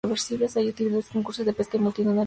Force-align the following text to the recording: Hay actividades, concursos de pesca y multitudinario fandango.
Hay 0.55 0.67
actividades, 0.67 1.09
concursos 1.09 1.45
de 1.45 1.53
pesca 1.53 1.77
y 1.77 1.79
multitudinario 1.79 2.05
fandango. 2.13 2.19